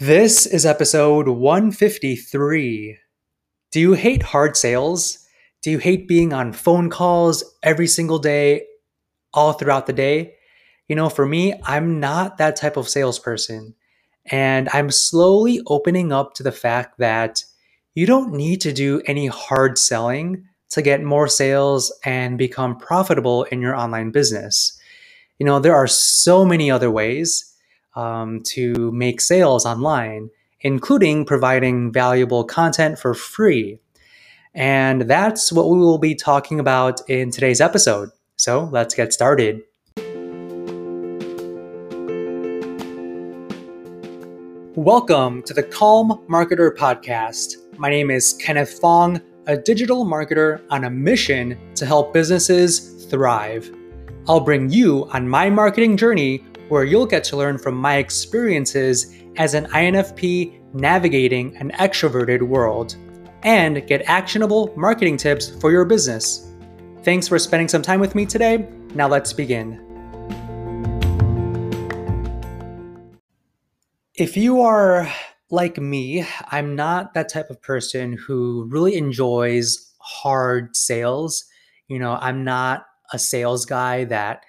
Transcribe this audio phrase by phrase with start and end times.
[0.00, 2.96] This is episode 153.
[3.70, 5.26] Do you hate hard sales?
[5.60, 8.62] Do you hate being on phone calls every single day,
[9.34, 10.36] all throughout the day?
[10.88, 13.74] You know, for me, I'm not that type of salesperson.
[14.24, 17.44] And I'm slowly opening up to the fact that
[17.94, 23.42] you don't need to do any hard selling to get more sales and become profitable
[23.52, 24.80] in your online business.
[25.38, 27.49] You know, there are so many other ways
[27.94, 33.78] um, to make sales online, including providing valuable content for free.
[34.54, 38.10] And that's what we will be talking about in today's episode.
[38.36, 39.62] So let's get started.
[44.76, 47.56] Welcome to the Calm Marketer Podcast.
[47.76, 53.70] My name is Kenneth Fong, a digital marketer on a mission to help businesses thrive.
[54.28, 59.12] I'll bring you on my marketing journey where you'll get to learn from my experiences
[59.36, 62.96] as an INFP navigating an extroverted world
[63.42, 66.48] and get actionable marketing tips for your business.
[67.02, 68.68] Thanks for spending some time with me today.
[68.94, 69.84] Now let's begin.
[74.14, 75.12] If you are
[75.50, 81.44] like me, I'm not that type of person who really enjoys hard sales.
[81.88, 84.44] You know, I'm not a sales guy that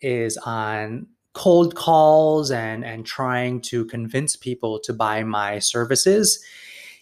[0.00, 6.42] is on cold calls and and trying to convince people to buy my services.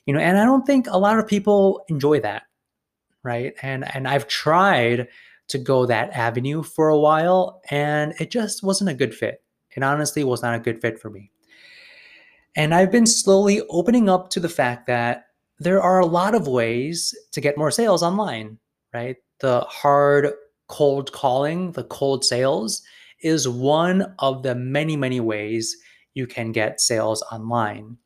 [0.06, 2.44] You know and i don't think a lot of people enjoy that
[3.24, 3.52] right?
[3.62, 5.08] And and i've tried
[5.48, 9.42] to go that avenue for a while and it just wasn't a good fit.
[9.76, 11.30] It honestly was not a good fit for me.
[12.56, 15.26] And i've been slowly opening up to the fact that
[15.58, 18.58] there are a lot of ways to get more sales online
[18.94, 19.16] right?
[19.40, 20.32] The hard
[20.68, 22.82] cold calling the cold sales
[23.20, 25.76] is one of the many, many ways
[26.14, 27.96] you can get sales online.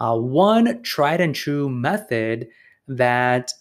[0.00, 2.48] Uh, one tried and true method
[2.88, 3.52] that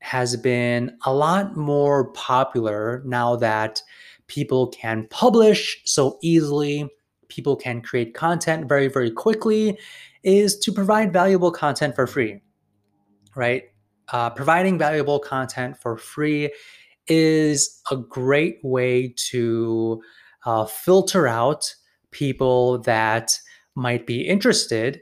[0.00, 3.80] has been a lot more popular now that
[4.26, 6.88] people can publish so easily,
[7.28, 9.78] people can create content very, very quickly,
[10.22, 12.40] is to provide valuable content for free,
[13.34, 13.64] right?
[14.08, 16.52] Uh, providing valuable content for free
[17.08, 20.02] is a great way to
[20.46, 21.74] uh, filter out
[22.10, 23.38] people that
[23.74, 25.00] might be interested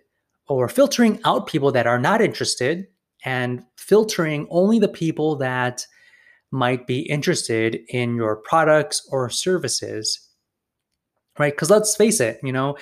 [0.48, 2.86] or filtering out people that are not interested
[3.24, 5.86] and filtering only the people that
[6.50, 10.28] might be interested in your products or services
[11.38, 11.54] right?
[11.54, 12.76] Because let's face it you know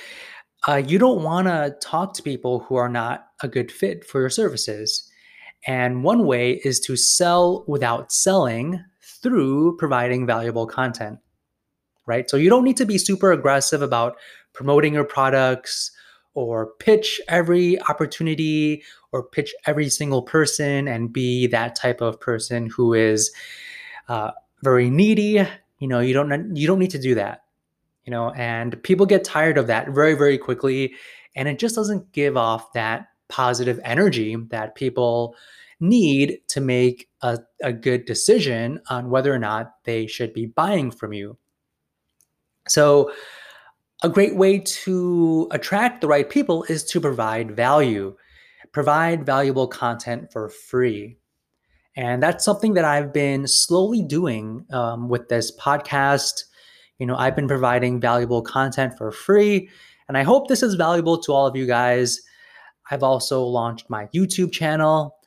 [0.68, 4.20] uh, you don't want to talk to people who are not a good fit for
[4.20, 5.10] your services.
[5.66, 8.82] And one way is to sell without selling
[9.22, 11.18] through providing valuable content,
[12.06, 12.28] right?
[12.28, 14.16] So you don't need to be super aggressive about
[14.52, 15.92] promoting your products
[16.34, 18.82] or pitch every opportunity
[19.12, 23.32] or pitch every single person and be that type of person who is
[24.08, 24.30] uh,
[24.62, 25.46] very needy.
[25.78, 27.44] You know, you don't you don't need to do that.
[28.04, 30.94] You know, and people get tired of that very very quickly,
[31.34, 35.36] and it just doesn't give off that positive energy that people
[35.80, 40.90] need to make a, a good decision on whether or not they should be buying
[40.90, 41.36] from you.
[42.68, 43.12] So,
[44.02, 48.16] a great way to attract the right people is to provide value,
[48.72, 51.18] provide valuable content for free.
[51.96, 56.44] And that's something that I've been slowly doing um, with this podcast.
[56.98, 59.68] You know, I've been providing valuable content for free,
[60.08, 62.20] and I hope this is valuable to all of you guys.
[62.90, 65.19] I've also launched my YouTube channel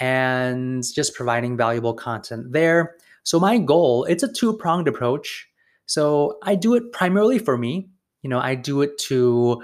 [0.00, 2.96] and just providing valuable content there.
[3.22, 5.48] So my goal, it's a two-pronged approach.
[5.86, 7.88] So I do it primarily for me.
[8.22, 9.62] You know, I do it to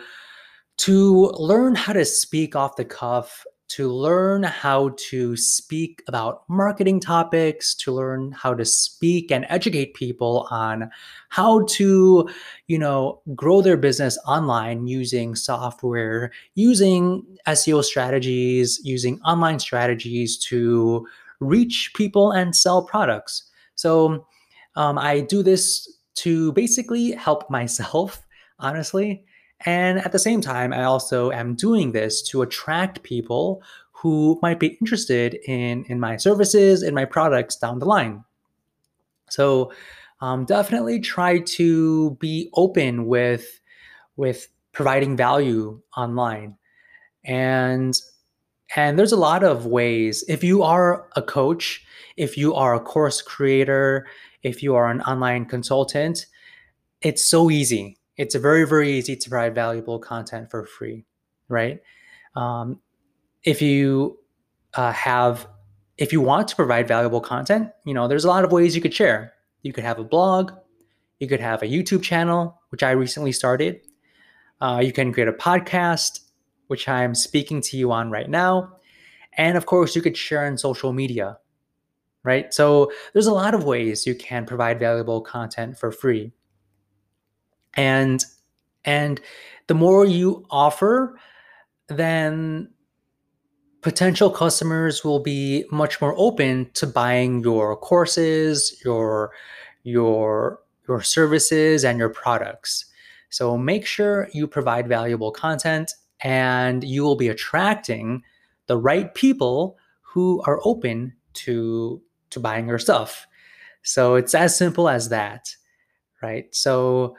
[0.79, 7.01] to learn how to speak off the cuff to learn how to speak about marketing
[7.01, 10.91] topics, to learn how to speak and educate people on
[11.31, 12.29] how to,
[12.67, 21.07] you know, grow their business online using software, using SEO strategies, using online strategies to
[21.41, 23.51] reach people and sell products.
[23.75, 24.27] So
[24.77, 28.27] um, I do this to basically help myself,
[28.59, 29.25] honestly.
[29.65, 33.63] And at the same time, I also am doing this to attract people
[33.93, 38.25] who might be interested in, in my services and my products down the line.
[39.31, 39.73] So
[40.21, 43.61] um, definitely try to be open with,
[44.17, 46.57] with providing value online.
[47.25, 47.95] And
[48.75, 50.25] and there's a lot of ways.
[50.29, 51.85] If you are a coach,
[52.17, 54.07] if you are a course creator,
[54.43, 56.25] if you are an online consultant,
[57.03, 61.05] it's so easy it's very, very easy to provide valuable content for free.
[61.49, 61.81] right?
[62.37, 62.81] Um,
[63.43, 64.19] if you
[64.75, 65.49] uh, have,
[65.99, 68.81] if you want to provide valuable content, you know, there's a lot of ways you
[68.81, 69.33] could share.
[69.63, 70.53] You could have a blog,
[71.19, 73.81] you could have a YouTube channel, which I recently started.
[74.61, 76.21] Uh, you can create a podcast,
[76.69, 78.77] which I'm speaking to you on right now.
[79.37, 81.39] And of course, you could share on social media,
[82.23, 82.55] right?
[82.55, 86.33] So there's a lot of ways you can provide valuable content for free.
[87.75, 88.25] And
[88.85, 89.21] and
[89.69, 91.19] the more you offer,
[91.89, 92.71] then
[93.81, 99.33] potential customers will be much more open to buying your courses, your
[99.83, 102.87] your your services and your products.
[103.31, 108.23] So make sure you provide valuable content and you will be attracting
[108.67, 113.27] the right people who are open to to buying your stuff.
[113.83, 115.55] So it's as simple as that,
[116.23, 116.55] right?
[116.55, 117.17] So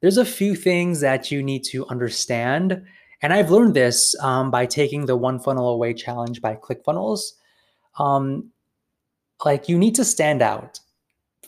[0.00, 2.82] there's a few things that you need to understand.
[3.22, 7.32] And I've learned this um, by taking the One Funnel Away challenge by ClickFunnels.
[7.98, 8.50] Um,
[9.44, 10.80] like you need to stand out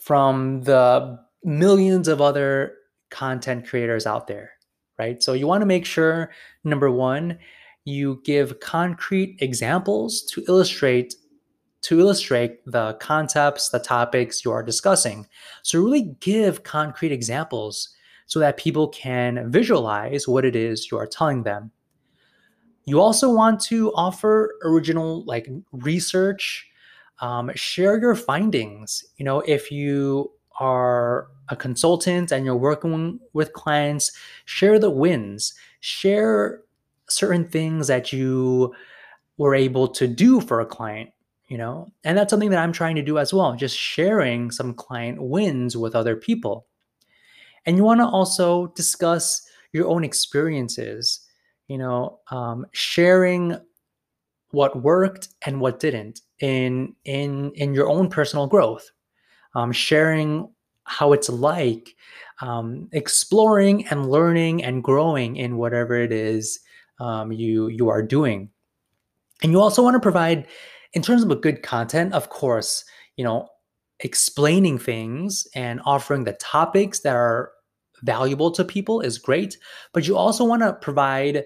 [0.01, 2.75] from the millions of other
[3.09, 4.51] content creators out there,
[4.97, 5.21] right?
[5.21, 6.31] So you want to make sure,
[6.63, 7.37] number one,
[7.85, 11.15] you give concrete examples to illustrate
[11.81, 15.25] to illustrate the concepts, the topics you are discussing.
[15.63, 17.89] So really give concrete examples
[18.31, 21.69] so that people can visualize what it is you are telling them.
[22.85, 26.65] You also want to offer original like research,
[27.19, 29.03] um, share your findings.
[29.17, 30.31] You know, if you
[30.61, 34.13] are a consultant and you're working with clients,
[34.45, 36.61] share the wins, share
[37.09, 38.73] certain things that you
[39.35, 41.09] were able to do for a client,
[41.49, 41.91] you know?
[42.05, 45.75] And that's something that I'm trying to do as well, just sharing some client wins
[45.75, 46.65] with other people.
[47.65, 49.41] And you want to also discuss
[49.73, 51.21] your own experiences,
[51.67, 53.57] you know, um, sharing
[54.51, 58.91] what worked and what didn't in in in your own personal growth
[59.55, 60.49] um, sharing
[60.85, 61.95] how it's like
[62.41, 66.59] um, exploring and learning and growing in whatever it is
[66.99, 68.49] um, you you are doing.
[69.43, 70.47] And you also want to provide,
[70.93, 72.85] in terms of a good content, of course,
[73.17, 73.49] you know,
[74.01, 77.51] explaining things and offering the topics that are
[78.03, 79.57] valuable to people is great.
[79.93, 81.45] But you also want to provide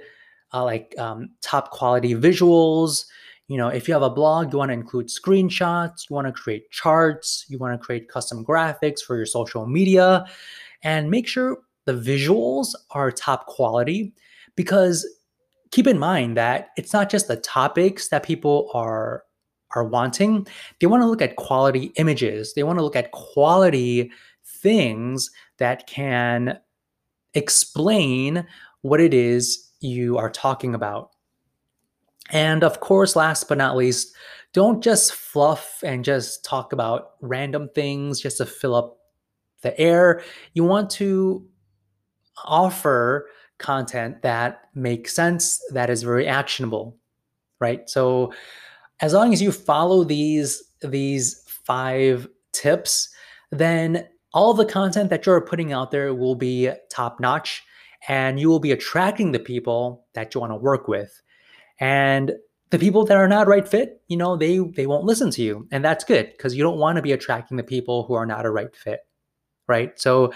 [0.54, 3.06] uh, like um, top quality visuals.
[3.48, 6.34] You know, if you have a blog, you want to include screenshots, you want to
[6.34, 10.26] create charts, you want to create custom graphics for your social media,
[10.84, 14.14] and make sure the visuals are top quality
[14.56, 15.06] because
[15.72, 19.24] keep in mind that it's not just the topics that people are
[19.76, 20.48] are wanting
[20.80, 22.54] they want to look at quality images.
[22.54, 24.12] They want to look at quality
[24.46, 26.60] things that can
[27.34, 28.46] explain
[28.82, 31.12] what it is you are talking about.
[32.32, 34.16] And of course last but not least
[34.54, 38.98] don't just fluff and just talk about random things just to fill up
[39.62, 40.24] the air.
[40.54, 41.46] You want to
[42.46, 46.98] offer content that makes sense, that is very actionable,
[47.60, 47.90] right?
[47.90, 48.34] So
[49.02, 53.10] as long as you follow these these five tips,
[53.52, 57.64] then all the content that you're putting out there will be top notch
[58.08, 61.22] and you will be attracting the people that you want to work with.
[61.80, 62.34] And
[62.70, 65.68] the people that are not right fit, you know, they they won't listen to you.
[65.72, 68.46] And that's good because you don't want to be attracting the people who are not
[68.46, 69.02] a right fit.
[69.68, 70.00] Right.
[70.00, 70.34] So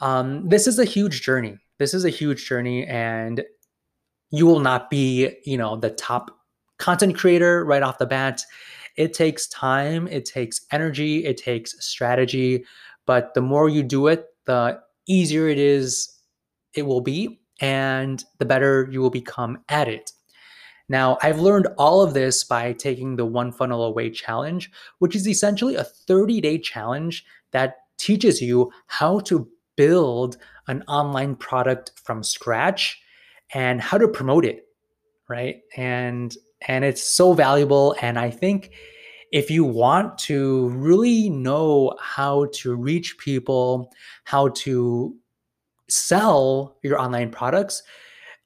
[0.00, 3.42] um, this is a huge journey this is a huge journey and
[4.30, 6.30] you will not be, you know, the top
[6.80, 8.42] content creator right off the bat.
[8.96, 12.64] It takes time, it takes energy, it takes strategy,
[13.06, 16.16] but the more you do it, the easier it is
[16.74, 20.12] it will be and the better you will become at it.
[20.88, 25.28] Now, I've learned all of this by taking the One Funnel Away challenge, which is
[25.28, 32.22] essentially a 30 day challenge that teaches you how to build an online product from
[32.22, 33.00] scratch
[33.54, 34.66] and how to promote it
[35.28, 36.36] right and
[36.68, 38.70] and it's so valuable and i think
[39.32, 43.92] if you want to really know how to reach people
[44.24, 45.14] how to
[45.88, 47.84] sell your online products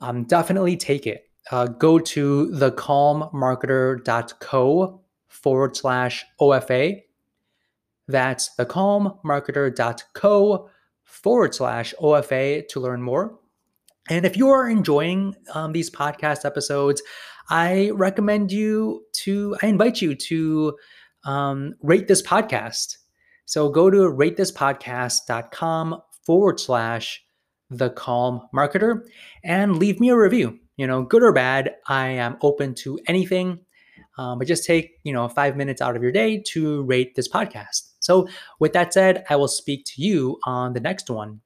[0.01, 7.03] um, definitely take it uh, go to thecalmmarketer.co forward slash ofa
[8.09, 10.71] that's thecalmmarketer.co
[11.05, 13.39] forward slash OFA to learn more.
[14.11, 17.03] And if you are enjoying um, these podcast episodes,
[17.51, 20.77] I recommend you to, I invite you to
[21.25, 22.97] um, rate this podcast.
[23.47, 27.23] So go to ratethispodcast.com forward slash
[27.71, 29.03] The Calm Marketer
[29.43, 30.59] and leave me a review.
[30.77, 33.61] You know, good or bad, I am open to anything.
[34.17, 37.29] Um, but just take, you know, five minutes out of your day to rate this
[37.29, 37.91] podcast.
[38.01, 38.29] So,
[38.61, 41.41] with that said, I will speak to you on the next one.